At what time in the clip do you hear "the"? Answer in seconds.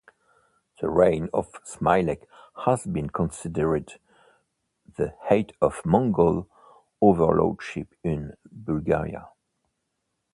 0.79-0.89, 4.97-5.15